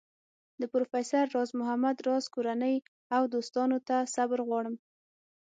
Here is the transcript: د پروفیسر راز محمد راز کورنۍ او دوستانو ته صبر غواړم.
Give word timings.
د 0.61 0.63
پروفیسر 0.73 1.23
راز 1.35 1.49
محمد 1.59 1.97
راز 2.07 2.25
کورنۍ 2.33 2.75
او 3.15 3.21
دوستانو 3.33 3.77
ته 3.87 3.95
صبر 4.15 4.39
غواړم. 4.47 4.75